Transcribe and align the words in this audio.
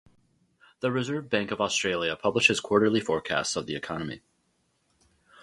The 0.79 0.91
Reserve 0.91 1.29
Bank 1.29 1.51
of 1.51 1.61
Australia 1.61 2.15
publishes 2.15 2.59
quarterly 2.59 2.99
forecasts 3.01 3.55
of 3.55 3.67
the 3.67 3.75
economy. 3.75 4.21